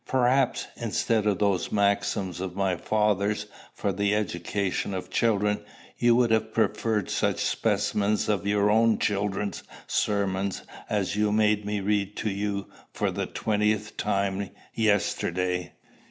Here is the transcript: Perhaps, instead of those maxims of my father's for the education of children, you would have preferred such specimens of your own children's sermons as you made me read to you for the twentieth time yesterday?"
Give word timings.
Perhaps, 0.07 0.65
instead 0.77 1.27
of 1.27 1.37
those 1.37 1.71
maxims 1.71 2.39
of 2.41 2.55
my 2.55 2.75
father's 2.75 3.45
for 3.71 3.93
the 3.93 4.15
education 4.15 4.95
of 4.95 5.11
children, 5.11 5.63
you 5.95 6.15
would 6.15 6.31
have 6.31 6.55
preferred 6.55 7.07
such 7.07 7.37
specimens 7.39 8.27
of 8.27 8.47
your 8.47 8.71
own 8.71 8.97
children's 8.97 9.61
sermons 9.85 10.63
as 10.89 11.15
you 11.15 11.31
made 11.31 11.67
me 11.67 11.81
read 11.81 12.17
to 12.17 12.31
you 12.31 12.65
for 12.91 13.11
the 13.11 13.27
twentieth 13.27 13.95
time 13.95 14.49
yesterday?" 14.73 15.71